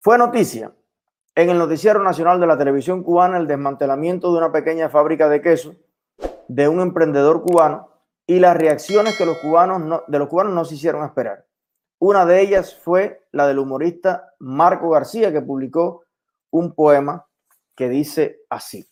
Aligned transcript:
Fue 0.00 0.16
noticia 0.16 0.72
en 1.34 1.50
el 1.50 1.58
noticiero 1.58 2.02
nacional 2.02 2.38
de 2.38 2.46
la 2.46 2.56
televisión 2.56 3.02
cubana 3.02 3.36
el 3.36 3.48
desmantelamiento 3.48 4.30
de 4.32 4.38
una 4.38 4.52
pequeña 4.52 4.88
fábrica 4.88 5.28
de 5.28 5.42
queso 5.42 5.74
de 6.46 6.68
un 6.68 6.80
emprendedor 6.80 7.42
cubano 7.42 7.90
y 8.26 8.38
las 8.38 8.56
reacciones 8.56 9.16
que 9.16 9.26
los 9.26 9.38
cubanos 9.38 10.02
de 10.06 10.18
los 10.18 10.28
cubanos 10.28 10.54
no 10.54 10.64
se 10.64 10.76
hicieron 10.76 11.04
esperar. 11.04 11.44
Una 11.98 12.24
de 12.26 12.40
ellas 12.40 12.76
fue 12.76 13.26
la 13.32 13.48
del 13.48 13.58
humorista 13.58 14.34
Marco 14.38 14.90
García, 14.90 15.32
que 15.32 15.40
publicó 15.40 16.04
un 16.50 16.74
poema 16.74 17.26
que 17.74 17.88
dice 17.88 18.40
así. 18.48 18.88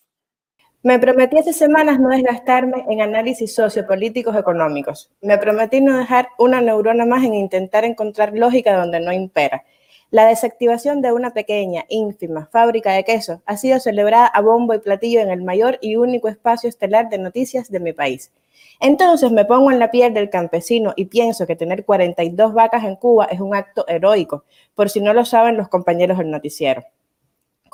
Me 0.82 0.98
prometí 0.98 1.38
hace 1.38 1.52
semanas 1.52 2.00
no 2.00 2.08
desgastarme 2.08 2.84
en 2.88 3.00
análisis 3.00 3.54
sociopolíticos 3.54 4.36
económicos. 4.36 5.10
Me 5.20 5.38
prometí 5.38 5.80
no 5.80 5.96
dejar 5.96 6.28
una 6.38 6.60
neurona 6.60 7.06
más 7.06 7.24
en 7.24 7.34
intentar 7.34 7.84
encontrar 7.84 8.32
lógica 8.36 8.76
donde 8.76 9.00
no 9.00 9.12
impera. 9.12 9.64
La 10.12 10.28
desactivación 10.28 11.02
de 11.02 11.12
una 11.12 11.34
pequeña, 11.34 11.84
ínfima 11.88 12.46
fábrica 12.46 12.92
de 12.92 13.02
queso 13.02 13.42
ha 13.44 13.56
sido 13.56 13.80
celebrada 13.80 14.26
a 14.26 14.40
bombo 14.40 14.72
y 14.72 14.78
platillo 14.78 15.18
en 15.18 15.30
el 15.30 15.42
mayor 15.42 15.78
y 15.80 15.96
único 15.96 16.28
espacio 16.28 16.68
estelar 16.68 17.08
de 17.08 17.18
noticias 17.18 17.70
de 17.70 17.80
mi 17.80 17.92
país. 17.92 18.30
Entonces 18.78 19.32
me 19.32 19.44
pongo 19.44 19.72
en 19.72 19.80
la 19.80 19.90
piel 19.90 20.14
del 20.14 20.30
campesino 20.30 20.92
y 20.94 21.06
pienso 21.06 21.44
que 21.44 21.56
tener 21.56 21.84
42 21.84 22.54
vacas 22.54 22.84
en 22.84 22.94
Cuba 22.94 23.24
es 23.24 23.40
un 23.40 23.56
acto 23.56 23.84
heroico, 23.88 24.44
por 24.76 24.90
si 24.90 25.00
no 25.00 25.12
lo 25.12 25.24
saben 25.24 25.56
los 25.56 25.68
compañeros 25.68 26.18
del 26.18 26.30
noticiero. 26.30 26.84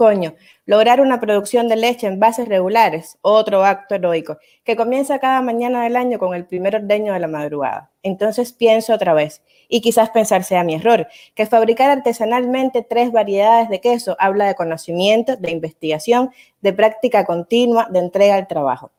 Coño, 0.02 0.34
lograr 0.66 1.00
una 1.00 1.20
producción 1.20 1.68
de 1.68 1.76
leche 1.76 2.08
en 2.08 2.18
bases 2.18 2.48
regulares, 2.48 3.18
otro 3.22 3.64
acto 3.64 3.94
heroico, 3.94 4.36
que 4.64 4.74
comienza 4.74 5.20
cada 5.20 5.40
mañana 5.42 5.84
del 5.84 5.94
año 5.94 6.18
con 6.18 6.34
el 6.34 6.44
primer 6.44 6.74
ordeño 6.74 7.12
de 7.12 7.20
la 7.20 7.28
madrugada. 7.28 7.92
Entonces 8.02 8.52
pienso 8.52 8.92
otra 8.92 9.14
vez, 9.14 9.42
y 9.68 9.80
quizás 9.80 10.10
pensar 10.10 10.42
sea 10.42 10.64
mi 10.64 10.74
error, 10.74 11.06
que 11.36 11.46
fabricar 11.46 11.88
artesanalmente 11.88 12.82
tres 12.82 13.12
variedades 13.12 13.68
de 13.68 13.80
queso 13.80 14.16
habla 14.18 14.48
de 14.48 14.56
conocimiento, 14.56 15.36
de 15.36 15.52
investigación, 15.52 16.32
de 16.62 16.72
práctica 16.72 17.24
continua, 17.24 17.86
de 17.88 18.00
entrega 18.00 18.34
al 18.34 18.48
trabajo. 18.48 18.90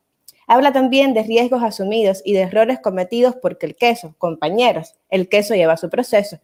Habla 0.46 0.72
también 0.72 1.12
de 1.12 1.22
riesgos 1.22 1.62
asumidos 1.62 2.22
y 2.24 2.32
de 2.32 2.40
errores 2.40 2.80
cometidos 2.80 3.36
porque 3.42 3.66
el 3.66 3.76
queso, 3.76 4.14
compañeros, 4.16 4.94
el 5.10 5.28
queso 5.28 5.54
lleva 5.54 5.76
su 5.76 5.90
proceso. 5.90 6.38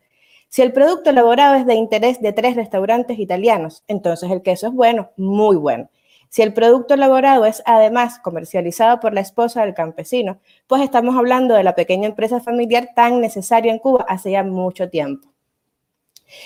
Si 0.51 0.63
el 0.63 0.73
producto 0.73 1.11
elaborado 1.11 1.55
es 1.55 1.65
de 1.65 1.75
interés 1.75 2.21
de 2.21 2.33
tres 2.33 2.57
restaurantes 2.57 3.21
italianos, 3.21 3.85
entonces 3.87 4.33
el 4.33 4.43
queso 4.43 4.67
es 4.67 4.73
bueno, 4.73 5.13
muy 5.17 5.55
bueno. 5.55 5.89
Si 6.29 6.43
el 6.43 6.53
producto 6.53 6.95
elaborado 6.95 7.47
es 7.47 7.63
además 7.67 8.19
comercializado 8.19 8.99
por 8.99 9.15
la 9.15 9.21
esposa 9.21 9.63
del 9.63 9.75
campesino, 9.75 10.41
pues 10.67 10.83
estamos 10.83 11.17
hablando 11.17 11.55
de 11.55 11.63
la 11.63 11.77
pequeña 11.77 12.09
empresa 12.09 12.41
familiar 12.41 12.89
tan 12.97 13.21
necesaria 13.21 13.71
en 13.71 13.79
Cuba 13.79 14.05
hace 14.09 14.33
ya 14.33 14.43
mucho 14.43 14.91
tiempo. 14.91 15.29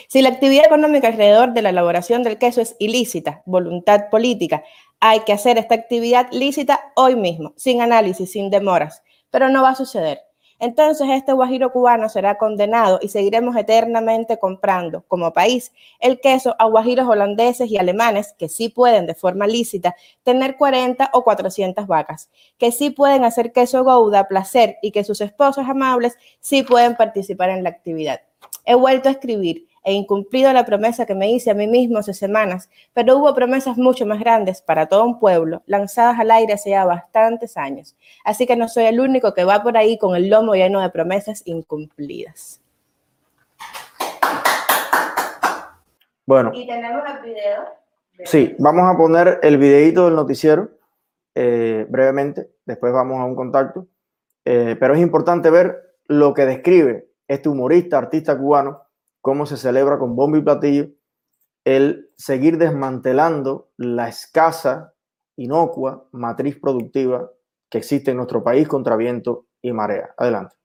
Si 0.09 0.21
la 0.21 0.29
actividad 0.29 0.67
económica 0.67 1.09
alrededor 1.09 1.55
de 1.55 1.63
la 1.63 1.71
elaboración 1.71 2.23
del 2.25 2.37
queso 2.37 2.61
es 2.61 2.77
ilícita, 2.79 3.43
voluntad 3.47 4.11
política, 4.11 4.65
hay 5.01 5.21
que 5.21 5.33
hacer 5.33 5.57
esta 5.57 5.77
actividad 5.77 6.29
lícita 6.31 6.93
hoy 6.95 7.17
mismo, 7.17 7.55
sin 7.57 7.81
análisis, 7.81 8.33
sin 8.33 8.51
demoras, 8.51 9.03
pero 9.31 9.49
no 9.49 9.63
va 9.63 9.71
a 9.71 9.75
suceder. 9.75 10.24
Entonces 10.59 11.09
este 11.11 11.33
guajiro 11.33 11.73
cubano 11.73 12.09
será 12.09 12.39
condenado 12.39 12.99
y 13.03 13.09
seguiremos 13.09 13.57
eternamente 13.57 14.39
comprando 14.39 15.03
como 15.09 15.33
país 15.33 15.73
el 15.99 16.21
queso 16.21 16.55
a 16.59 16.67
guajiros 16.67 17.09
holandeses 17.09 17.71
y 17.71 17.77
alemanes 17.77 18.35
que 18.39 18.49
sí 18.49 18.69
pueden 18.69 19.07
de 19.07 19.15
forma 19.15 19.47
lícita 19.47 19.97
tener 20.23 20.57
40 20.57 21.11
o 21.13 21.25
400 21.25 21.87
vacas, 21.87 22.31
que 22.59 22.73
sí 22.73 22.91
pueden 22.91 23.25
hacer 23.25 23.53
queso 23.53 23.85
gouda, 23.85 24.29
placer 24.29 24.77
y 24.83 24.91
que 24.91 25.05
sus 25.05 25.21
esposos 25.21 25.69
amables 25.69 26.17
sí 26.41 26.63
pueden 26.63 26.97
participar 26.97 27.51
en 27.51 27.63
la 27.63 27.71
actividad. 27.71 28.21
He 28.65 28.75
vuelto 28.75 29.09
a 29.09 29.13
escribir 29.13 29.67
e 29.85 29.93
incumplido 29.93 30.53
la 30.53 30.65
promesa 30.65 31.07
que 31.07 31.15
me 31.15 31.31
hice 31.31 31.51
a 31.51 31.55
mí 31.55 31.67
mismo 31.67 31.99
hace 31.99 32.15
semanas, 32.15 32.71
pero 32.95 33.19
hubo 33.19 33.35
promesas 33.35 33.77
mucho 33.77 34.07
más 34.07 34.19
grandes 34.19 34.63
para 34.63 34.87
todo 34.87 35.05
un 35.05 35.19
pueblo, 35.19 35.63
lanzadas 35.67 36.19
al 36.19 36.31
aire 36.31 36.55
hace 36.55 36.71
ya 36.71 36.85
bastantes 36.85 37.57
años. 37.57 37.95
Así 38.25 38.47
que 38.47 38.57
no 38.57 38.67
soy 38.69 38.85
el 38.85 38.99
único 38.99 39.35
que 39.35 39.45
va 39.45 39.63
por 39.63 39.77
ahí 39.77 39.99
con 39.99 40.17
el 40.17 40.31
lomo 40.31 40.55
lleno 40.55 40.81
de 40.81 40.89
promesas 40.89 41.43
incumplidas. 41.45 42.61
Bueno. 46.27 46.53
Y 46.55 46.67
tenemos 46.67 47.03
el 47.07 47.23
video. 47.23 47.65
Sí, 48.25 48.57
vamos 48.59 48.85
a 48.93 48.97
poner 48.97 49.41
el 49.43 49.59
videito 49.59 50.07
del 50.07 50.15
noticiero 50.15 50.71
eh, 51.35 51.85
brevemente, 51.89 52.49
después 52.65 52.93
vamos 52.93 53.21
a 53.21 53.25
un 53.25 53.35
contacto, 53.35 53.89
eh, 54.45 54.77
pero 54.79 54.95
es 54.95 55.01
importante 55.01 55.51
ver 55.51 55.97
lo 56.07 56.33
que 56.33 56.47
describe 56.47 57.09
este 57.27 57.49
humorista, 57.49 57.99
artista 57.99 58.39
cubano, 58.39 58.84
cómo 59.25 59.47
se 59.47 59.57
celebra 59.57 59.99
con 59.99 60.15
bombo 60.17 60.37
y 60.37 60.43
platillo 60.43 60.89
el 61.65 62.11
seguir 62.15 62.59
desmantelando 62.59 63.71
la 63.79 64.07
escasa, 64.07 64.93
inocua 65.35 66.07
matriz 66.13 66.61
productiva 66.61 67.31
que 67.71 67.79
existe 67.79 68.11
en 68.11 68.19
nuestro 68.19 68.45
país 68.45 68.69
contra 68.69 68.97
viento 68.97 69.47
y 69.63 69.73
marea. 69.73 70.11
Adelante. 70.19 70.57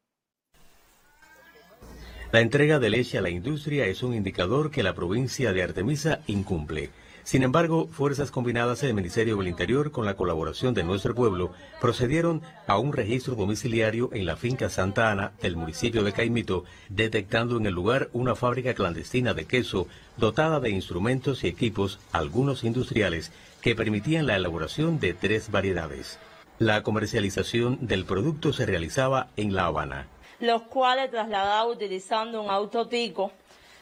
La 2.34 2.42
entrega 2.42 2.80
de 2.80 2.90
leche 2.90 3.18
a 3.18 3.22
la 3.22 3.30
industria 3.30 3.86
es 3.86 4.04
un 4.04 4.14
indicador 4.14 4.72
que 4.72 4.84
la 4.84 4.94
provincia 4.94 5.54
de 5.54 5.64
Artemisa 5.64 6.20
incumple. 6.28 6.90
Sin 7.30 7.44
embargo, 7.44 7.88
fuerzas 7.88 8.32
combinadas 8.32 8.82
del 8.82 8.96
Ministerio 8.96 9.38
del 9.38 9.50
Interior 9.50 9.92
con 9.92 10.04
la 10.04 10.16
colaboración 10.16 10.74
de 10.74 10.84
nuestro 10.84 11.14
pueblo 11.14 11.52
procedieron 11.80 12.42
a 12.66 12.80
un 12.80 12.92
registro 12.92 13.36
domiciliario 13.36 14.10
en 14.14 14.26
la 14.26 14.36
finca 14.36 14.68
Santa 14.68 15.12
Ana 15.12 15.34
del 15.40 15.56
municipio 15.56 16.04
de 16.04 16.12
Caimito, 16.12 16.66
detectando 16.88 17.58
en 17.58 17.68
el 17.68 17.76
lugar 17.76 18.10
una 18.14 18.34
fábrica 18.34 18.74
clandestina 18.74 19.36
de 19.36 19.46
queso 19.46 19.86
dotada 20.18 20.60
de 20.60 20.72
instrumentos 20.72 21.44
y 21.44 21.50
equipos, 21.50 22.00
algunos 22.12 22.64
industriales, 22.64 23.32
que 23.62 23.76
permitían 23.76 24.26
la 24.26 24.36
elaboración 24.36 25.00
de 25.00 25.14
tres 25.14 25.52
variedades. 25.52 26.18
La 26.58 26.82
comercialización 26.82 27.78
del 27.86 28.06
producto 28.06 28.54
se 28.54 28.66
realizaba 28.66 29.28
en 29.38 29.54
La 29.54 29.68
Habana. 29.68 30.08
Los 30.40 30.64
cuales 30.64 31.12
trasladaba 31.12 31.68
utilizando 31.68 32.42
un 32.42 32.50
autotico, 32.50 33.32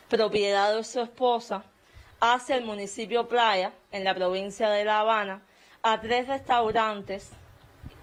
propiedad 0.09 0.75
de 0.75 0.83
su 0.83 0.99
esposa, 0.99 1.63
hacia 2.19 2.55
el 2.55 2.65
municipio 2.65 3.27
Playa, 3.27 3.73
en 3.91 4.03
la 4.03 4.15
provincia 4.15 4.69
de 4.69 4.85
La 4.85 5.01
Habana, 5.01 5.41
a 5.83 6.01
tres 6.01 6.27
restaurantes 6.27 7.29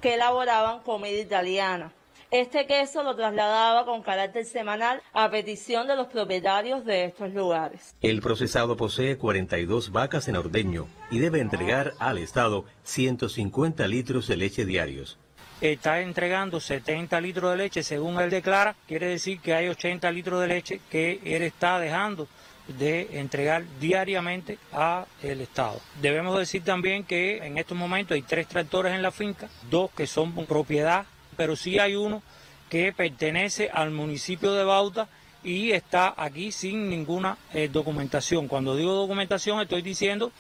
que 0.01 0.15
elaboraban 0.15 0.81
comida 0.81 1.19
italiana. 1.19 1.93
Este 2.31 2.67
queso 2.67 3.05
lo 3.05 3.15
trasladaba 3.15 3.85
con 3.85 4.03
carácter 4.03 4.45
semanal 4.45 5.01
a 5.13 5.31
petición 5.31 5.87
de 5.87 5.95
los 5.95 6.09
propietarios 6.09 6.85
de 6.85 7.05
estos 7.05 7.33
lugares. 7.33 7.95
El 8.01 8.21
procesado 8.21 8.77
posee 8.77 9.19
42 9.19 9.93
vacas 9.93 10.27
en 10.27 10.37
ordeño 10.37 10.89
y 11.13 11.21
debe 11.21 11.41
entregar 11.41 11.93
al 12.01 12.19
Estado 12.19 12.65
150 12.83 13.87
litros 13.87 14.27
de 14.27 14.37
leche 14.37 14.65
diarios. 14.65 15.17
Está 15.61 16.01
entregando 16.01 16.61
70 16.61 17.21
litros 17.21 17.51
de 17.53 17.57
leche 17.57 17.83
según 17.83 18.21
él 18.21 18.31
declara, 18.31 18.75
quiere 18.87 19.07
decir 19.07 19.41
que 19.41 19.55
hay 19.55 19.69
80 19.69 20.11
litros 20.11 20.41
de 20.41 20.49
leche 20.49 20.81
que 20.91 21.21
él 21.25 21.43
está 21.43 21.79
dejando 21.79 22.29
de 22.67 23.21
entregar 23.21 23.65
diariamente 23.79 24.59
a 24.73 25.07
el 25.23 25.41
Estado. 25.41 25.81
Debemos 26.01 26.39
decir 26.39 26.65
también 26.65 27.05
que 27.05 27.39
en 27.39 27.59
estos 27.59 27.77
momentos 27.77 28.15
hay 28.15 28.23
tres 28.23 28.49
tractores 28.49 28.95
en 28.95 29.03
la 29.03 29.11
finca, 29.11 29.49
dos 29.71 29.91
que 29.91 30.07
son 30.07 30.33
propiedad, 30.47 31.07
pero 31.37 31.57
sí 31.57 31.79
hay 31.79 31.95
uno 31.95 32.23
que 32.71 32.93
pertenece 32.93 33.71
al 33.73 33.91
municipio 33.91 34.53
de 34.55 34.65
Bauta 34.65 35.09
y 35.43 35.73
está 35.73 36.15
aquí 36.17 36.51
sin 36.51 36.89
ninguna 36.89 37.37
eh, 37.53 37.69
documentación. 37.71 38.49
Cuando 38.49 38.77
digo 38.77 38.95
documentación 38.95 39.61
estoy 39.61 39.83
diciendo 39.83 40.33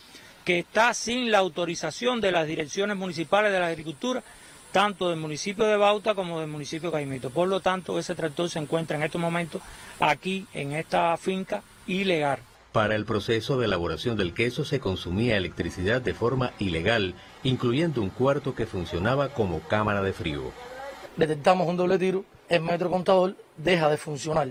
que 0.44 0.60
está 0.60 0.94
sin 0.94 1.30
la 1.30 1.38
autorización 1.38 2.20
de 2.20 2.32
las 2.32 2.46
direcciones 2.46 2.96
municipales 2.96 3.52
de 3.52 3.60
la 3.60 3.66
agricultura, 3.66 4.22
tanto 4.74 5.08
del 5.08 5.20
municipio 5.20 5.66
de 5.66 5.76
Bauta 5.76 6.16
como 6.16 6.40
del 6.40 6.48
municipio 6.48 6.90
de 6.90 6.94
Caimito. 6.94 7.30
Por 7.30 7.46
lo 7.46 7.60
tanto, 7.60 7.96
ese 7.96 8.16
tractor 8.16 8.50
se 8.50 8.58
encuentra 8.58 8.96
en 8.96 9.04
estos 9.04 9.20
momentos 9.20 9.62
aquí 10.00 10.48
en 10.52 10.72
esta 10.72 11.16
finca 11.16 11.62
ilegal. 11.86 12.40
Para 12.72 12.96
el 12.96 13.04
proceso 13.04 13.56
de 13.56 13.66
elaboración 13.66 14.16
del 14.16 14.34
queso 14.34 14.64
se 14.64 14.80
consumía 14.80 15.36
electricidad 15.36 16.02
de 16.02 16.12
forma 16.12 16.50
ilegal, 16.58 17.14
incluyendo 17.44 18.02
un 18.02 18.10
cuarto 18.10 18.56
que 18.56 18.66
funcionaba 18.66 19.28
como 19.28 19.60
cámara 19.60 20.02
de 20.02 20.12
frío. 20.12 20.50
Detectamos 21.16 21.68
un 21.68 21.76
doble 21.76 21.96
tiro, 21.96 22.24
el 22.48 22.62
metro 22.62 22.90
contador 22.90 23.36
deja 23.56 23.88
de 23.88 23.96
funcionar, 23.96 24.48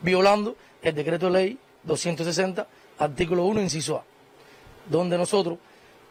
violando 0.00 0.56
el 0.80 0.94
decreto 0.94 1.26
de 1.26 1.32
ley 1.32 1.58
260, 1.82 2.66
artículo 2.98 3.44
1, 3.44 3.60
inciso 3.60 3.98
A, 3.98 4.04
donde 4.88 5.18
nosotros 5.18 5.58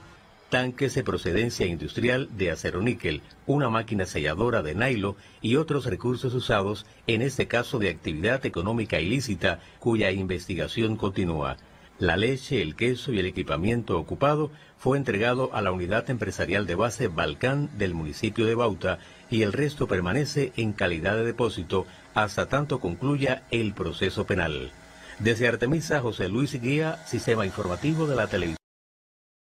tanques 0.49 0.93
de 0.93 1.03
procedencia 1.03 1.65
industrial 1.65 2.29
de 2.37 2.51
acero 2.51 2.83
níquel, 2.83 3.23
una 3.47 3.69
máquina 3.69 4.05
selladora 4.05 4.61
de 4.61 4.75
nylon 4.75 5.15
y 5.41 5.55
otros 5.55 5.87
recursos 5.87 6.31
usados, 6.35 6.85
en 7.07 7.23
este 7.23 7.47
caso 7.47 7.79
de 7.79 7.89
actividad 7.89 8.45
económica 8.45 8.99
ilícita, 8.99 9.59
cuya 9.79 10.11
investigación 10.11 10.97
continúa. 10.97 11.57
La 11.99 12.15
leche, 12.15 12.61
el 12.61 12.77
queso 12.77 13.11
y 13.11 13.19
el 13.19 13.25
equipamiento 13.25 13.99
ocupado 13.99 14.51
fue 14.77 14.97
entregado 14.97 15.53
a 15.53 15.61
la 15.61 15.73
unidad 15.73 16.09
empresarial 16.09 16.65
de 16.65 16.75
base 16.75 17.09
Balcán 17.09 17.69
del 17.77 17.93
municipio 17.93 18.45
de 18.45 18.55
Bauta 18.55 18.99
y 19.29 19.43
el 19.43 19.51
resto 19.51 19.85
permanece 19.85 20.53
en 20.55 20.71
calidad 20.71 21.17
de 21.17 21.25
depósito 21.25 21.85
hasta 22.13 22.47
tanto 22.47 22.79
concluya 22.79 23.43
el 23.51 23.73
proceso 23.73 24.25
penal. 24.25 24.71
Desde 25.19 25.49
Artemisa, 25.49 25.99
José 25.99 26.29
Luis 26.29 26.61
Guía, 26.61 26.95
Sistema 27.05 27.45
Informativo 27.45 28.07
de 28.07 28.15
la 28.15 28.27
Televisión. 28.27 28.55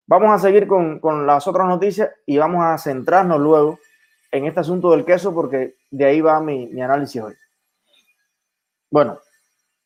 Vamos 0.07 0.31
a 0.31 0.39
seguir 0.39 0.67
con, 0.67 1.01
con 1.01 1.27
las 1.27 1.47
otras 1.47 1.69
noticias 1.69 2.09
y 2.25 2.39
vamos 2.39 2.65
a 2.65 2.79
centrarnos 2.79 3.39
luego 3.39 3.79
en 4.33 4.47
este 4.47 4.61
asunto 4.61 4.93
del 4.93 5.05
queso 5.05 5.35
porque 5.35 5.75
de 5.91 6.05
ahí 6.07 6.23
va 6.23 6.41
mi, 6.41 6.67
mi 6.69 6.81
análisis 6.81 7.21
hoy. 7.21 7.35
Bueno, 8.91 9.21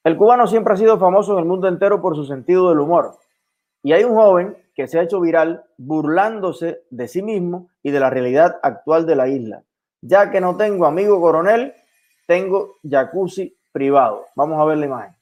el 0.05 0.17
cubano 0.17 0.47
siempre 0.47 0.75
ha 0.75 0.77
sido 0.77 0.99
famoso 0.99 1.33
en 1.33 1.39
el 1.39 1.45
mundo 1.45 1.69
entero 1.69 2.01
por 2.01 2.17
su 2.17 2.25
sentido 2.25 2.69
del 2.69 2.81
humor. 2.81 3.19
Y 3.83 3.93
hay 3.93 4.05
un 4.05 4.15
joven 4.15 4.57
que 4.75 4.89
se 4.89 4.99
ha 4.99 5.03
hecho 5.03 5.21
viral 5.21 5.65
burlándose 5.77 6.83
de 6.91 7.09
sí 7.09 7.23
mismo 7.23 7.69
y 7.83 7.91
de 7.91 8.01
la 8.01 8.11
realidad 8.11 8.59
actual 8.63 9.07
de 9.07 9.17
la 9.17 9.29
isla. 9.29 9.63
Ya 10.01 10.31
que 10.31 10.41
no 10.41 10.57
tengo 10.57 10.87
amigo 10.87 11.21
coronel, 11.21 11.75
tengo 12.27 12.79
jacuzzi 12.89 13.57
privado. 13.71 14.27
Vamos 14.35 14.61
a 14.61 14.65
ver 14.65 14.79
la 14.79 14.87
imagen. 14.87 15.17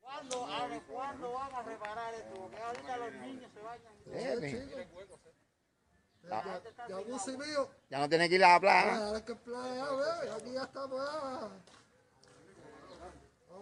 ¿Cuándo, 0.00 0.46
¿cuándo 0.90 1.32
vamos 1.32 1.54
a 1.54 1.62
reparar 1.62 2.14
esto? 2.14 2.34
Porque 2.40 2.62
ahorita 2.62 2.96
los 2.98 3.12
niños 3.14 3.50
se 3.52 3.60
bañan. 3.62 3.94
Ya, 6.28 6.44
Jacuzzi 6.88 7.36
mío. 7.38 7.68
ya 7.88 7.98
no 8.00 8.08
tiene 8.08 8.28
que 8.28 8.34
ir 8.34 8.44
a 8.44 8.54
la 8.54 8.60
playa. 8.60 9.22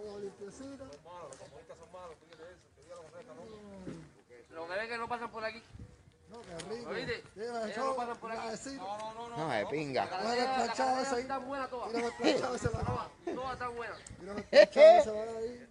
Ah, 0.07 0.19
es 0.23 1.69
que 1.69 1.75
playa, 1.75 2.15
ve, 2.37 2.47
aquí 2.77 2.87
ya 2.89 2.95
está 2.95 3.11
pues. 3.11 3.27
Vamos 3.27 3.51
limpiecita. 3.51 4.55
Lo 4.55 4.69
que 4.69 4.75
ven 4.75 4.89
que 4.89 4.99
no 4.99 5.09
pasan 5.09 5.31
por 5.31 5.45
aquí. 5.45 5.63
No, 6.31 6.41
qué 6.43 6.59
rico. 6.75 6.91
¿Oíste? 6.91 7.25
Mira, 7.35 7.59
Ellos 7.65 7.71
eso, 7.71 7.85
no 7.85 7.97
pasan 7.97 8.17
por 8.19 8.33
aquí. 8.33 8.45
la 8.45 8.51
vecina. 8.53 8.85
No, 9.37 9.49
de 9.51 9.67
pinga. 9.67 10.05
Mira 10.05 10.35
el 10.35 10.65
planchado 10.65 11.01
ese 11.01 11.15
ahí. 11.15 11.23
Está 11.23 11.39
buena 11.39 11.69
toda. 11.69 11.87
Mira 11.89 12.07
el 12.07 12.13
planchado 12.15 12.55
ese 12.55 12.69
va. 12.69 13.11
Toda 13.25 13.53
está 13.53 13.69
buena. 13.69 13.97
Mira 14.21 14.33
el 14.35 14.45
planchado 14.45 15.01
ese 15.01 15.11
va 15.11 15.39
ahí. 15.39 15.69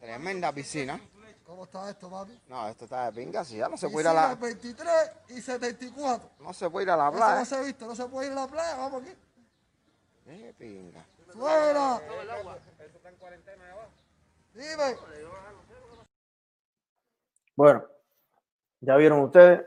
Tremenda 0.00 0.52
piscina. 0.52 1.00
¿Cómo 1.54 1.66
está 1.66 1.88
esto, 1.88 2.10
papi? 2.10 2.36
No, 2.48 2.66
esto 2.66 2.84
está 2.84 3.08
de 3.08 3.12
pinga. 3.12 3.44
Si 3.44 3.58
ya 3.58 3.68
no 3.68 3.76
se 3.76 3.88
puede 3.88 4.02
ir 4.02 4.08
a 4.08 4.12
la, 4.12 4.34
23 4.34 4.88
y 5.28 5.40
74. 5.40 6.30
no 6.40 6.52
se 6.52 6.68
puede 6.68 6.86
ir 6.86 6.90
a 6.90 6.96
la 6.96 7.04
Eso 7.04 7.12
no 7.12 7.16
playa. 7.16 7.44
se 7.44 7.54
ha 7.54 7.60
visto, 7.60 7.86
no 7.86 7.94
se 7.94 8.04
puede 8.06 8.26
ir 8.26 8.32
a 8.32 8.34
la 8.34 8.46
playa, 8.48 8.76
vamos 8.76 9.02
aquí. 9.02 9.12
De 10.24 10.52
pinga. 10.54 11.06
¡Fuera! 11.32 12.00
Dime. 14.52 14.96
Bueno, 17.54 17.84
ya 18.80 18.96
vieron 18.96 19.20
ustedes, 19.20 19.64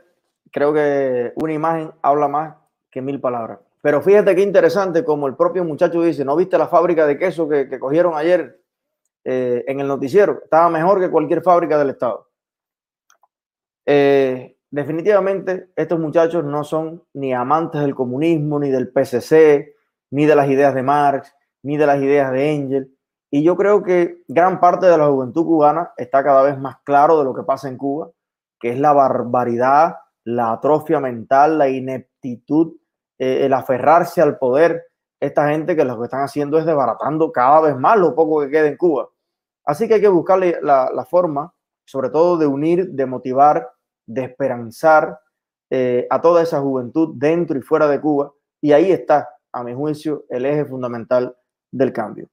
creo 0.52 0.74
que 0.74 1.32
una 1.36 1.54
imagen 1.54 1.94
habla 2.02 2.28
más 2.28 2.54
que 2.90 3.00
mil 3.00 3.18
palabras. 3.18 3.60
Pero 3.80 4.02
fíjate 4.02 4.36
qué 4.36 4.42
interesante, 4.42 5.06
como 5.06 5.26
el 5.26 5.36
propio 5.36 5.64
muchacho 5.64 6.02
dice, 6.02 6.22
¿no 6.22 6.36
viste 6.36 6.58
la 6.58 6.68
fábrica 6.68 7.06
de 7.06 7.16
queso 7.18 7.48
que, 7.48 7.66
que 7.66 7.78
cogieron 7.78 8.14
ayer 8.14 8.60
eh, 9.24 9.64
en 9.66 9.80
el 9.80 9.88
noticiero? 9.88 10.40
Estaba 10.44 10.68
mejor 10.70 11.00
que 11.00 11.10
cualquier 11.10 11.42
fábrica 11.42 11.78
del 11.78 11.90
Estado. 11.90 12.28
Eh, 13.86 14.56
definitivamente, 14.70 15.70
estos 15.74 15.98
muchachos 15.98 16.44
no 16.44 16.64
son 16.64 17.02
ni 17.14 17.32
amantes 17.32 17.80
del 17.80 17.94
comunismo, 17.94 18.58
ni 18.58 18.70
del 18.70 18.90
PCC, 18.92 19.74
ni 20.10 20.26
de 20.26 20.34
las 20.34 20.48
ideas 20.48 20.74
de 20.74 20.82
Marx, 20.82 21.34
ni 21.62 21.76
de 21.76 21.86
las 21.86 22.02
ideas 22.02 22.32
de 22.32 22.52
Engel. 22.52 22.94
Y 23.30 23.42
yo 23.42 23.56
creo 23.56 23.82
que 23.82 24.22
gran 24.26 24.60
parte 24.60 24.86
de 24.86 24.96
la 24.96 25.06
juventud 25.06 25.44
cubana 25.44 25.92
está 25.96 26.22
cada 26.24 26.42
vez 26.42 26.58
más 26.58 26.76
claro 26.84 27.18
de 27.18 27.24
lo 27.24 27.34
que 27.34 27.42
pasa 27.42 27.68
en 27.68 27.76
Cuba, 27.76 28.10
que 28.58 28.70
es 28.70 28.78
la 28.78 28.92
barbaridad, 28.92 29.96
la 30.24 30.52
atrofia 30.52 31.00
mental, 31.00 31.58
la 31.58 31.68
ineptitud, 31.68 32.74
eh, 33.18 33.46
el 33.46 33.52
aferrarse 33.52 34.20
al 34.20 34.38
poder. 34.38 34.87
Esta 35.20 35.48
gente 35.48 35.74
que 35.74 35.84
lo 35.84 35.98
que 35.98 36.04
están 36.04 36.22
haciendo 36.22 36.58
es 36.58 36.64
desbaratando 36.64 37.32
cada 37.32 37.60
vez 37.60 37.76
más 37.76 37.98
lo 37.98 38.14
poco 38.14 38.40
que 38.40 38.50
queda 38.50 38.68
en 38.68 38.76
Cuba. 38.76 39.08
Así 39.64 39.88
que 39.88 39.94
hay 39.94 40.00
que 40.00 40.08
buscarle 40.08 40.58
la, 40.62 41.06
forma, 41.08 41.52
sobre 41.84 42.10
todo 42.10 42.38
de 42.38 42.46
unir, 42.46 42.88
de 42.90 43.06
motivar, 43.06 43.70
de 44.06 44.24
esperanzar 44.24 45.20
eh, 45.70 46.06
a 46.08 46.20
toda 46.20 46.42
esa 46.42 46.60
juventud 46.60 47.14
dentro 47.16 47.58
y 47.58 47.62
fuera 47.62 47.88
de 47.88 48.00
Cuba. 48.00 48.32
Y 48.60 48.72
ahí 48.72 48.90
está, 48.90 49.28
a 49.52 49.62
mi 49.62 49.74
juicio, 49.74 50.24
el 50.30 50.46
eje 50.46 50.64
fundamental 50.64 51.36
del 51.70 51.92
cambio. 51.92 52.28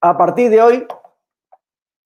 A 0.00 0.16
partir 0.18 0.50
de 0.50 0.60
hoy 0.60 0.86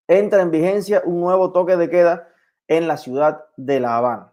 entra 0.06 0.42
en 0.42 0.50
vigencia 0.50 1.02
un 1.04 1.20
nuevo 1.20 1.52
toque 1.52 1.76
de 1.76 1.90
queda 1.90 2.28
en 2.68 2.86
la 2.86 2.96
ciudad 2.96 3.44
de 3.56 3.80
La 3.80 3.96
Habana. 3.96 4.32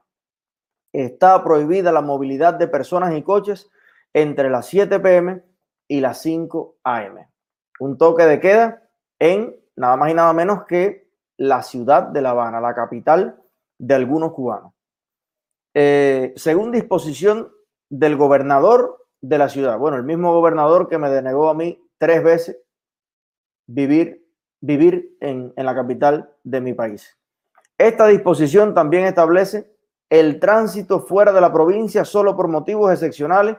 Está 0.94 1.44
prohibida 1.44 1.92
la 1.92 2.02
movilidad 2.02 2.54
de 2.54 2.68
personas 2.68 3.16
y 3.16 3.24
coches 3.24 3.70
entre 4.14 4.50
las 4.50 4.66
7 4.68 5.00
pm 5.00 5.44
y 5.88 6.02
las 6.02 6.22
5 6.22 6.78
am. 6.84 7.18
Un 7.80 7.98
toque 7.98 8.26
de 8.26 8.40
queda 8.40 8.84
en 9.20 9.56
nada 9.76 9.96
más 9.96 10.12
y 10.12 10.14
nada 10.14 10.34
menos 10.34 10.66
que 10.66 11.10
la 11.38 11.62
ciudad 11.64 12.04
de 12.04 12.22
La 12.22 12.32
Habana, 12.32 12.60
la 12.60 12.74
capital 12.74 13.42
de 13.78 13.96
algunos 13.96 14.34
cubanos. 14.34 14.74
Eh, 15.74 16.34
según 16.36 16.72
disposición 16.72 17.52
del 17.90 18.18
gobernador 18.18 19.06
de 19.22 19.38
la 19.38 19.50
ciudad, 19.50 19.78
bueno, 19.78 19.98
el 19.98 20.04
mismo 20.04 20.34
gobernador 20.34 20.90
que 20.90 20.98
me 20.98 21.10
denegó 21.10 21.50
a 21.50 21.54
mí 21.54 21.80
tres 22.00 22.24
veces 22.24 22.58
vivir, 23.68 24.26
vivir 24.62 25.16
en, 25.20 25.54
en 25.56 25.66
la 25.66 25.76
capital 25.76 26.32
de 26.44 26.62
mi 26.62 26.74
país. 26.74 27.18
Esta 27.78 28.08
disposición 28.08 28.74
también 28.74 29.06
establece 29.06 29.72
el 30.10 30.40
tránsito 30.40 31.02
fuera 31.02 31.32
de 31.32 31.42
la 31.42 31.54
provincia 31.54 32.04
solo 32.06 32.36
por 32.36 32.48
motivos 32.48 32.92
excepcionales 32.92 33.58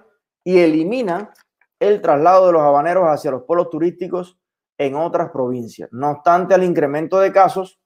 y 0.48 0.60
elimina 0.60 1.34
el 1.78 2.00
traslado 2.00 2.46
de 2.46 2.54
los 2.54 2.62
habaneros 2.62 3.04
hacia 3.04 3.30
los 3.30 3.42
polos 3.42 3.68
turísticos 3.68 4.38
en 4.78 4.94
otras 4.94 5.28
provincias. 5.30 5.90
No 5.92 6.10
obstante 6.10 6.54
al 6.54 6.64
incremento 6.64 7.18
de 7.18 7.30
casos, 7.30 7.78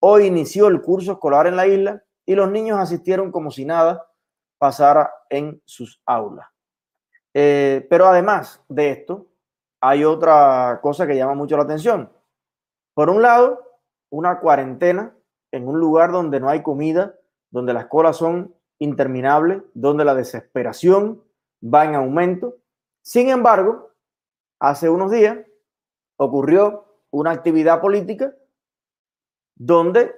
hoy 0.00 0.24
inició 0.24 0.68
el 0.68 0.80
curso 0.80 1.12
escolar 1.12 1.46
en 1.46 1.56
la 1.56 1.66
isla 1.66 2.02
y 2.24 2.34
los 2.36 2.50
niños 2.50 2.78
asistieron 2.78 3.30
como 3.30 3.50
si 3.50 3.66
nada 3.66 4.06
pasara 4.56 5.12
en 5.28 5.60
sus 5.66 6.00
aulas. 6.06 6.46
Eh, 7.34 7.86
pero 7.90 8.06
además 8.06 8.64
de 8.70 8.92
esto, 8.92 9.26
hay 9.82 10.02
otra 10.02 10.80
cosa 10.80 11.06
que 11.06 11.16
llama 11.16 11.34
mucho 11.34 11.58
la 11.58 11.64
atención. 11.64 12.10
Por 12.94 13.10
un 13.10 13.20
lado, 13.20 13.62
una 14.08 14.40
cuarentena 14.40 15.14
en 15.52 15.68
un 15.68 15.78
lugar 15.78 16.12
donde 16.12 16.40
no 16.40 16.48
hay 16.48 16.62
comida, 16.62 17.14
donde 17.50 17.74
las 17.74 17.88
colas 17.88 18.16
son 18.16 18.54
interminables, 18.78 19.62
donde 19.74 20.06
la 20.06 20.14
desesperación 20.14 21.24
va 21.62 21.84
en 21.84 21.94
aumento. 21.94 22.56
Sin 23.02 23.28
embargo, 23.28 23.90
hace 24.58 24.88
unos 24.88 25.10
días 25.10 25.38
ocurrió 26.16 26.86
una 27.10 27.30
actividad 27.32 27.80
política 27.80 28.34
donde 29.56 30.14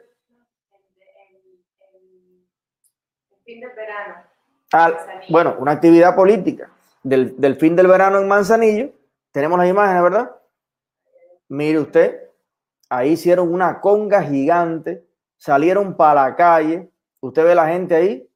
Fin 3.44 3.60
del 3.60 3.70
verano. 3.74 4.14
al- 4.72 4.92
Manzanillo. 4.94 5.26
bueno, 5.32 5.56
una 5.58 5.72
actividad 5.72 6.14
política 6.14 6.70
del, 7.02 7.38
del 7.40 7.56
fin 7.56 7.74
del 7.76 7.86
verano 7.88 8.18
en 8.18 8.28
Manzanillo. 8.28 8.92
Tenemos 9.32 9.58
las 9.58 9.68
imágenes, 9.68 10.02
¿verdad? 10.02 10.36
Mire 11.48 11.78
usted, 11.80 12.30
ahí 12.88 13.10
hicieron 13.12 13.52
una 13.52 13.80
conga 13.80 14.22
gigante, 14.22 15.04
salieron 15.36 15.96
para 15.96 16.28
la 16.28 16.36
calle. 16.36 16.90
Usted 17.20 17.44
ve 17.44 17.54
la 17.54 17.68
gente 17.68 17.94
ahí, 17.94 18.28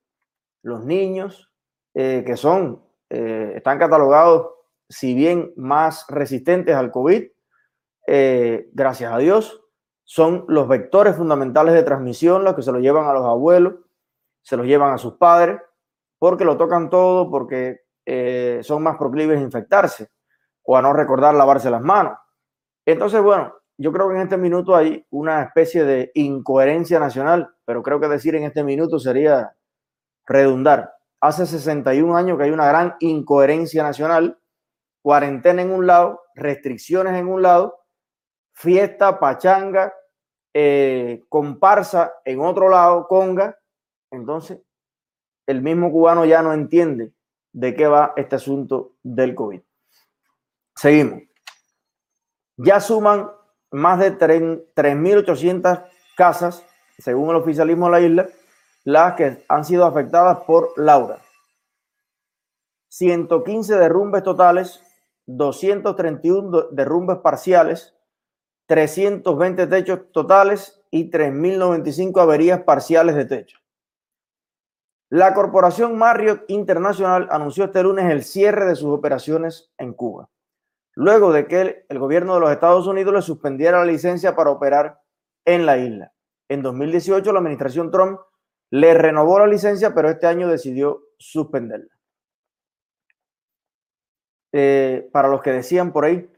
los 0.63 0.85
niños, 0.85 1.51
eh, 1.95 2.23
que 2.27 2.37
son, 2.37 2.83
eh, 3.11 3.53
están 3.57 3.79
catalogados, 3.79 4.49
si 4.89 5.15
bien 5.15 5.53
más 5.57 6.07
resistentes 6.09 6.75
al 6.75 6.91
COVID, 6.91 7.25
eh, 8.07 8.69
gracias 8.73 9.13
a 9.13 9.19
Dios, 9.19 9.63
son 10.05 10.45
los 10.49 10.69
vectores 10.69 11.17
fundamentales 11.17 11.75
de 11.75 11.83
transmisión, 11.83 12.45
los 12.45 12.55
que 12.55 12.63
se 12.63 12.73
lo 12.73 12.79
llevan 12.79 13.07
a 13.07 13.13
los 13.13 13.25
abuelos, 13.25 13.75
se 14.43 14.57
los 14.57 14.67
llevan 14.67 14.95
a 14.95 14.99
sus 14.99 15.15
padres, 15.15 15.61
porque 16.19 16.45
lo 16.45 16.57
tocan 16.57 16.89
todo, 16.89 17.31
porque 17.31 17.81
eh, 18.05 18.61
son 18.63 18.83
más 18.85 18.97
proclives 18.97 19.39
a 19.39 19.43
infectarse 19.43 20.09
o 20.63 20.77
a 20.77 20.83
no 20.83 20.93
recordar 20.93 21.35
lavarse 21.35 21.71
las 21.71 21.83
manos. 21.83 22.17
Entonces, 22.85 23.21
bueno, 23.21 23.53
yo 23.79 23.93
creo 23.93 24.09
que 24.09 24.15
en 24.15 24.23
este 24.23 24.37
minuto 24.37 24.77
hay 24.77 25.05
una 25.11 25.43
especie 25.43 25.85
de 25.85 26.13
incoherencia 26.15 27.01
nacional, 27.01 27.51
pero 27.65 27.83
creo 27.83 27.99
que 27.99 28.09
decir 28.09 28.37
en 28.37 28.45
este 28.45 28.63
minuto 28.63 28.99
sería 28.99 29.57
redundar. 30.25 30.96
Hace 31.21 31.47
61 31.47 32.17
años 32.17 32.39
que 32.39 32.45
hay 32.45 32.51
una 32.51 32.67
gran 32.67 32.97
incoherencia 33.01 33.83
nacional, 33.83 34.39
cuarentena 35.03 35.63
en 35.63 35.71
un 35.71 35.87
lado, 35.87 36.23
restricciones 36.35 37.15
en 37.15 37.29
un 37.29 37.43
lado, 37.43 37.79
fiesta, 38.53 39.19
pachanga, 39.19 39.95
eh, 40.53 41.25
comparsa 41.29 42.15
en 42.25 42.41
otro 42.41 42.69
lado, 42.69 43.07
conga. 43.07 43.59
Entonces, 44.11 44.59
el 45.47 45.63
mismo 45.63 45.91
cubano 45.91 46.25
ya 46.25 46.43
no 46.43 46.53
entiende 46.53 47.13
de 47.53 47.75
qué 47.75 47.87
va 47.87 48.13
este 48.17 48.37
asunto 48.37 48.97
del 49.03 49.35
COVID. 49.35 49.61
Seguimos. 50.75 51.23
Ya 52.57 52.81
suman 52.81 53.31
más 53.71 53.99
de 53.99 54.19
3.800 54.19 55.87
casas, 56.17 56.65
según 56.99 57.31
el 57.31 57.37
oficialismo 57.37 57.87
de 57.87 57.93
la 57.93 58.01
isla, 58.01 58.29
las 58.87 59.15
que 59.15 59.45
han 59.49 59.65
sido 59.65 59.85
afectadas 59.85 60.45
por 60.45 60.73
Laura. 60.77 61.19
115 62.89 63.75
derrumbes 63.75 64.23
totales, 64.23 64.81
231 65.27 66.69
derrumbes 66.71 67.19
parciales, 67.19 67.97
320 68.69 69.67
techos 69.67 70.13
totales 70.13 70.81
y 70.93 71.11
3.095 71.11 72.21
averías 72.23 72.63
parciales 72.63 73.17
de 73.17 73.25
techo. 73.25 73.59
La 75.11 75.35
corporación 75.35 75.99
Marriott 75.99 76.45
Internacional 76.47 77.27
anunció 77.33 77.65
este 77.65 77.83
lunes 77.83 78.09
el 78.13 78.23
cierre 78.23 78.67
de 78.67 78.77
sus 78.77 78.91
operaciones 78.91 79.73
en 79.79 79.95
Cuba, 79.95 80.31
luego 80.95 81.33
de 81.33 81.49
que 81.49 81.85
el, 81.89 81.99
gobierno 81.99 82.35
de 82.35 82.41
los 82.41 82.53
Estados 82.53 82.87
Unidos 82.87 83.15
le 83.15 83.23
suspendiera 83.23 83.81
la 83.81 83.85
licencia 83.85 84.37
para 84.37 84.51
operar 84.51 85.01
en 85.45 85.67
la 85.67 85.77
isla. 85.77 86.13
En 86.49 86.63
2018 86.63 87.33
la 87.33 87.41
administración 87.41 87.91
Trump 87.91 88.21
le 88.71 88.95
renovó 88.95 89.39
la 89.39 89.47
licencia, 89.47 89.95
pero 89.95 90.09
este 90.11 90.27
año 90.27 90.49
decidió 90.49 91.03
suspenderla. 91.19 91.95
Eh, 94.53 95.09
para 95.13 95.29
los 95.29 95.43
que 95.43 95.53
decían 95.53 95.93
por 95.93 96.05
ahí 96.05 96.31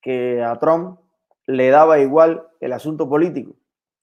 que 0.00 0.42
a 0.42 0.58
Trump 0.58 1.00
le 1.46 1.70
daba 1.70 1.98
igual 1.98 2.46
el 2.60 2.72
asunto 2.72 3.08
político, 3.08 3.56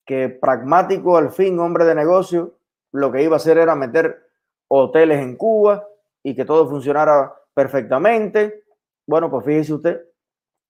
que 0.05 0.29
pragmático 0.29 1.17
al 1.17 1.31
fin, 1.31 1.59
hombre 1.59 1.85
de 1.85 1.95
negocio, 1.95 2.57
lo 2.91 3.11
que 3.11 3.23
iba 3.23 3.35
a 3.35 3.37
hacer 3.37 3.57
era 3.57 3.75
meter 3.75 4.29
hoteles 4.67 5.19
en 5.19 5.35
Cuba 5.35 5.87
y 6.23 6.35
que 6.35 6.45
todo 6.45 6.67
funcionara 6.67 7.33
perfectamente. 7.53 8.63
Bueno, 9.07 9.29
pues 9.29 9.45
fíjese 9.45 9.73
usted 9.73 10.01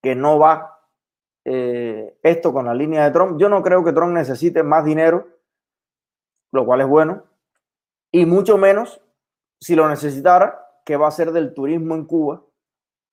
que 0.02 0.16
no 0.16 0.38
va 0.38 0.80
eh, 1.46 2.18
esto 2.24 2.52
con 2.52 2.66
la 2.66 2.74
línea 2.74 3.06
de 3.06 3.12
Trump. 3.12 3.40
Yo 3.40 3.50
no 3.50 3.62
creo 3.62 3.84
que 3.84 3.94
Trump 3.94 4.14
necesite 4.14 4.64
más 4.64 4.84
dinero, 4.84 5.28
lo 6.56 6.66
cual 6.66 6.82
es 6.82 6.88
bueno, 6.88 7.24
y 8.12 8.26
mucho 8.26 8.58
menos 8.58 9.02
si 9.60 9.76
lo 9.76 9.88
necesitara, 9.90 10.66
que 10.86 10.98
va 10.98 11.08
a 11.08 11.12
ser 11.12 11.32
del 11.32 11.54
turismo 11.54 11.96
en 11.96 12.06
Cuba, 12.06 12.44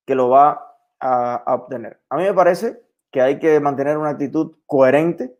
que 0.05 0.15
lo 0.15 0.29
va 0.29 0.77
a, 0.99 1.43
obtener. 1.47 1.99
A 2.09 2.17
mí 2.17 2.23
me 2.23 2.33
parece 2.33 2.81
que 3.11 3.21
hay 3.21 3.39
que 3.39 3.59
mantener 3.59 3.97
una 3.97 4.11
actitud 4.11 4.55
coherente. 4.65 5.35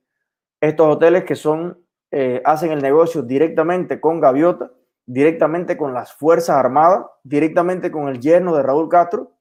Estos 0.60 0.88
hoteles 0.88 1.24
que 1.24 1.36
son, 1.36 1.86
eh, 2.12 2.42
hacen 2.46 2.72
el 2.72 2.82
negocio 2.82 3.22
directamente 3.22 4.02
con 4.02 4.20
Gaviota, 4.20 4.72
directamente 5.06 5.78
con 5.78 5.94
las 5.94 6.14
Fuerzas 6.14 6.58
Armadas, 6.58 7.06
directamente 7.24 7.92
con 7.92 8.08
el 8.08 8.20
yerno 8.20 8.56
de 8.56 8.64
Raúl 8.64 8.90
Castro, 8.90 9.32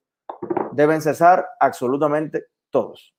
deben 0.73 1.01
cesar 1.01 1.49
absolutamente 1.59 2.47
todos. 2.71 3.15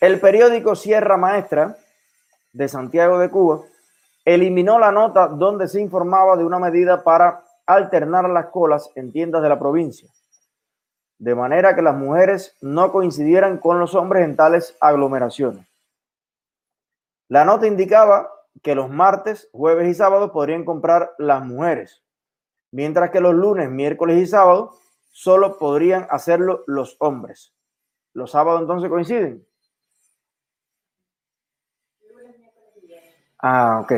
El 0.00 0.18
periódico 0.18 0.74
Sierra 0.74 1.16
Maestra 1.16 1.76
de 2.52 2.68
Santiago 2.68 3.18
de 3.18 3.30
Cuba 3.30 3.60
eliminó 4.24 4.78
la 4.78 4.92
nota 4.92 5.28
donde 5.28 5.68
se 5.68 5.80
informaba 5.80 6.36
de 6.36 6.44
una 6.44 6.58
medida 6.58 7.02
para 7.02 7.44
alternar 7.66 8.28
las 8.28 8.46
colas 8.46 8.90
en 8.94 9.12
tiendas 9.12 9.42
de 9.42 9.48
la 9.48 9.58
provincia 9.58 10.10
de 11.20 11.34
manera 11.34 11.76
que 11.76 11.82
las 11.82 11.94
mujeres 11.94 12.56
no 12.62 12.90
coincidieran 12.90 13.58
con 13.58 13.78
los 13.78 13.94
hombres 13.94 14.24
en 14.24 14.36
tales 14.36 14.74
aglomeraciones. 14.80 15.66
La 17.28 17.44
nota 17.44 17.66
indicaba 17.66 18.32
que 18.62 18.74
los 18.74 18.88
martes, 18.88 19.50
jueves 19.52 19.86
y 19.88 19.94
sábados 19.94 20.30
podrían 20.30 20.64
comprar 20.64 21.12
las 21.18 21.44
mujeres, 21.44 22.02
mientras 22.72 23.10
que 23.10 23.20
los 23.20 23.34
lunes, 23.34 23.70
miércoles 23.70 24.16
y 24.18 24.26
sábados 24.26 24.80
solo 25.12 25.58
podrían 25.58 26.06
hacerlo 26.08 26.64
los 26.66 26.96
hombres. 27.00 27.54
¿Los 28.14 28.30
sábados 28.30 28.62
entonces 28.62 28.88
coinciden? 28.88 29.46
Ah, 33.42 33.80
ok. 33.82 33.92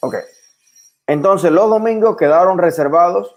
Ok. 0.00 0.14
Entonces 1.06 1.50
los 1.50 1.70
domingos 1.70 2.16
quedaron 2.16 2.58
reservados 2.58 3.34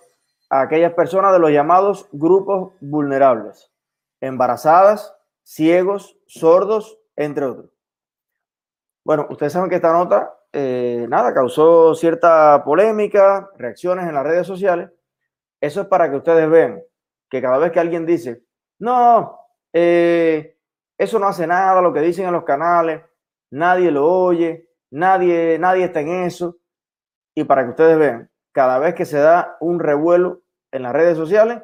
a 0.49 0.61
aquellas 0.61 0.93
personas 0.93 1.31
de 1.33 1.39
los 1.39 1.51
llamados 1.51 2.07
grupos 2.11 2.73
vulnerables, 2.81 3.71
embarazadas, 4.19 5.15
ciegos, 5.43 6.17
sordos, 6.27 6.97
entre 7.15 7.45
otros. 7.45 7.71
Bueno, 9.05 9.27
ustedes 9.29 9.53
saben 9.53 9.69
que 9.69 9.77
esta 9.77 9.93
nota, 9.93 10.35
eh, 10.51 11.05
nada, 11.09 11.33
causó 11.33 11.95
cierta 11.95 12.63
polémica, 12.63 13.49
reacciones 13.57 14.07
en 14.07 14.15
las 14.15 14.23
redes 14.23 14.47
sociales. 14.47 14.91
Eso 15.61 15.81
es 15.81 15.87
para 15.87 16.09
que 16.09 16.17
ustedes 16.17 16.49
vean 16.49 16.81
que 17.29 17.41
cada 17.41 17.57
vez 17.57 17.71
que 17.71 17.79
alguien 17.79 18.05
dice, 18.05 18.43
no, 18.79 19.39
eh, 19.71 20.57
eso 20.97 21.19
no 21.19 21.27
hace 21.27 21.45
nada, 21.45 21.81
lo 21.81 21.93
que 21.93 22.01
dicen 22.01 22.25
en 22.25 22.33
los 22.33 22.43
canales, 22.43 23.01
nadie 23.51 23.91
lo 23.91 24.07
oye, 24.07 24.69
nadie, 24.91 25.57
nadie 25.59 25.85
está 25.85 26.01
en 26.01 26.23
eso. 26.23 26.57
Y 27.35 27.43
para 27.43 27.63
que 27.63 27.69
ustedes 27.69 27.97
vean 27.97 28.29
cada 28.51 28.79
vez 28.79 28.95
que 28.95 29.05
se 29.05 29.19
da 29.19 29.57
un 29.59 29.79
revuelo 29.79 30.41
en 30.71 30.83
las 30.83 30.93
redes 30.93 31.17
sociales, 31.17 31.61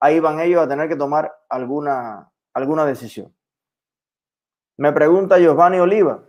ahí 0.00 0.20
van 0.20 0.40
ellos 0.40 0.62
a 0.62 0.68
tener 0.68 0.88
que 0.88 0.96
tomar 0.96 1.32
alguna, 1.48 2.30
alguna 2.54 2.84
decisión. 2.84 3.34
Me 4.78 4.92
pregunta 4.92 5.38
Giovanni 5.38 5.78
Oliva 5.78 6.24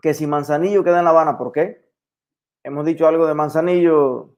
que 0.00 0.14
si 0.14 0.26
Manzanillo 0.26 0.84
queda 0.84 0.98
en 0.98 1.04
La 1.04 1.10
Habana, 1.10 1.36
¿por 1.36 1.52
qué? 1.52 1.84
Hemos 2.62 2.84
dicho 2.84 3.06
algo 3.06 3.26
de 3.26 3.34
Manzanillo. 3.34 4.36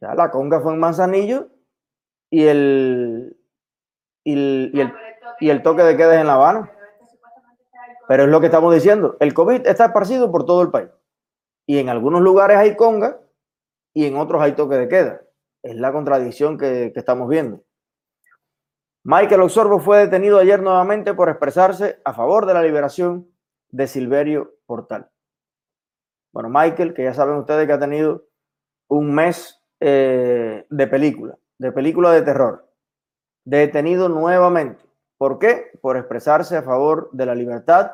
Ya 0.00 0.14
la 0.14 0.30
conga 0.30 0.60
fue 0.60 0.74
en 0.74 0.80
Manzanillo 0.80 1.48
y 2.30 2.44
el, 2.44 3.36
y 4.24 4.32
el, 4.32 4.70
y 4.74 4.80
el, 4.80 4.92
y 5.40 5.50
el 5.50 5.62
toque 5.62 5.82
de 5.82 5.96
queda 5.96 6.14
es 6.14 6.20
en 6.20 6.26
La 6.26 6.34
Habana. 6.34 6.72
Pero 8.08 8.24
es 8.24 8.28
lo 8.28 8.40
que 8.40 8.46
estamos 8.46 8.72
diciendo. 8.72 9.16
El 9.20 9.34
COVID 9.34 9.66
está 9.66 9.86
esparcido 9.86 10.30
por 10.30 10.46
todo 10.46 10.62
el 10.62 10.70
país 10.70 10.90
y 11.66 11.78
en 11.78 11.88
algunos 11.88 12.22
lugares 12.22 12.56
hay 12.56 12.76
conga 12.76 13.20
y 13.92 14.06
en 14.06 14.16
otros 14.16 14.40
hay 14.40 14.52
toque 14.52 14.76
de 14.76 14.88
queda. 14.88 15.22
Es 15.62 15.74
la 15.76 15.92
contradicción 15.92 16.56
que, 16.56 16.92
estamos 16.94 17.28
viendo. 17.28 17.62
Michael 19.02 19.42
Osorbo 19.42 19.80
fue 19.80 19.98
detenido 19.98 20.38
ayer 20.38 20.62
nuevamente 20.62 21.14
por 21.14 21.28
expresarse 21.28 22.00
a 22.04 22.12
favor 22.12 22.46
de 22.46 22.54
la 22.54 22.62
liberación 22.62 23.28
de 23.70 23.86
Silverio 23.86 24.54
Portal. 24.66 25.10
Bueno, 26.32 26.48
Michael, 26.50 26.94
que 26.94 27.04
ya 27.04 27.14
saben 27.14 27.36
ustedes 27.36 27.66
que 27.66 27.72
ha 27.72 27.78
tenido 27.78 28.26
un 28.88 29.14
mes 29.14 29.60
eh, 29.80 30.66
de 30.68 30.86
película, 30.86 31.38
de 31.58 31.72
película 31.72 32.12
de 32.12 32.22
terror, 32.22 32.68
detenido 33.44 34.08
nuevamente. 34.08 34.84
¿Por 35.18 35.38
qué? 35.38 35.70
Por 35.80 35.96
expresarse 35.96 36.56
a 36.56 36.62
favor 36.62 37.08
de 37.12 37.26
la 37.26 37.34
libertad 37.34 37.92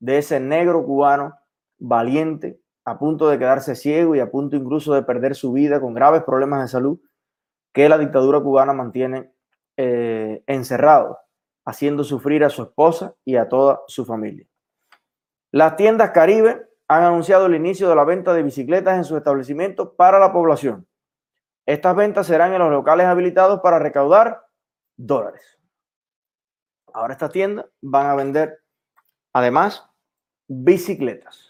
de 0.00 0.18
ese 0.18 0.40
negro 0.40 0.84
cubano 0.84 1.38
valiente 1.78 2.60
a 2.84 2.98
punto 2.98 3.28
de 3.28 3.38
quedarse 3.38 3.74
ciego 3.74 4.14
y 4.14 4.20
a 4.20 4.30
punto 4.30 4.56
incluso 4.56 4.94
de 4.94 5.02
perder 5.02 5.34
su 5.34 5.52
vida 5.52 5.80
con 5.80 5.94
graves 5.94 6.22
problemas 6.22 6.62
de 6.62 6.68
salud 6.68 6.98
que 7.72 7.88
la 7.88 7.98
dictadura 7.98 8.40
cubana 8.40 8.72
mantiene 8.72 9.30
eh, 9.76 10.42
encerrado, 10.46 11.18
haciendo 11.64 12.02
sufrir 12.02 12.44
a 12.44 12.50
su 12.50 12.62
esposa 12.62 13.14
y 13.24 13.36
a 13.36 13.48
toda 13.48 13.80
su 13.86 14.04
familia. 14.06 14.46
Las 15.52 15.76
tiendas 15.76 16.10
Caribe 16.10 16.66
han 16.88 17.04
anunciado 17.04 17.46
el 17.46 17.54
inicio 17.54 17.88
de 17.88 17.94
la 17.94 18.04
venta 18.04 18.32
de 18.32 18.42
bicicletas 18.42 18.96
en 18.96 19.04
sus 19.04 19.18
establecimientos 19.18 19.90
para 19.96 20.18
la 20.18 20.32
población. 20.32 20.86
Estas 21.66 21.94
ventas 21.94 22.26
serán 22.26 22.54
en 22.54 22.60
los 22.60 22.70
locales 22.70 23.06
habilitados 23.06 23.60
para 23.60 23.78
recaudar 23.78 24.46
dólares. 24.96 25.57
Ahora 26.98 27.12
estas 27.12 27.30
tiendas 27.30 27.66
van 27.80 28.06
a 28.06 28.16
vender 28.16 28.58
además 29.32 29.88
bicicletas. 30.48 31.47